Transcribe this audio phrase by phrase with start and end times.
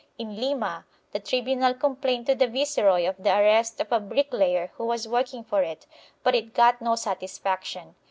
[0.17, 4.85] In Lima the tribunal complained to the viceroy of the arrest of a bricklayer who
[4.87, 5.85] was working for it,
[6.23, 7.93] but it got no satisfaction.